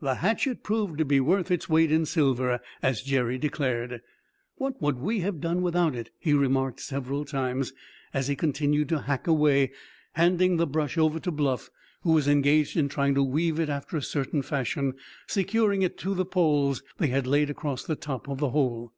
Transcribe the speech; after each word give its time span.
The 0.00 0.14
hatchet 0.14 0.62
proved 0.62 0.96
to 0.96 1.04
be 1.04 1.20
worth 1.20 1.50
its 1.50 1.68
weight 1.68 1.92
in 1.92 2.06
silver, 2.06 2.60
as 2.82 3.02
Jerry 3.02 3.36
declared. 3.36 4.00
"What 4.56 4.80
would 4.80 4.98
we 4.98 5.20
have 5.20 5.38
done 5.38 5.60
without 5.60 5.94
it?" 5.94 6.08
he 6.18 6.32
remarked 6.32 6.80
several 6.80 7.26
times, 7.26 7.74
as 8.14 8.28
he 8.28 8.36
continued 8.36 8.88
to 8.88 9.02
hack 9.02 9.26
away, 9.26 9.72
handing 10.14 10.56
the 10.56 10.66
brush 10.66 10.96
over 10.96 11.20
to 11.20 11.30
Bluff, 11.30 11.68
who 12.00 12.12
was 12.12 12.26
engaged 12.26 12.78
in 12.78 12.88
trying 12.88 13.14
to 13.16 13.22
weave 13.22 13.60
it 13.60 13.68
after 13.68 13.98
a 13.98 14.02
certain 14.02 14.40
fashion, 14.40 14.94
securing 15.26 15.82
it 15.82 15.98
to 15.98 16.14
the 16.14 16.24
poles 16.24 16.82
they 16.96 17.08
had 17.08 17.26
laid 17.26 17.50
across 17.50 17.84
the 17.84 17.96
top 17.96 18.28
of 18.30 18.38
the 18.38 18.48
hole. 18.48 18.94